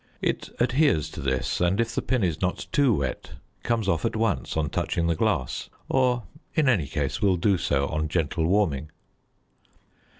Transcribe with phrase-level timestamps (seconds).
[0.23, 4.15] It adheres to this, and if the pin is not too wet comes off at
[4.15, 6.23] once on touching the glass, or
[6.55, 8.89] in any case will do so on gentle warming.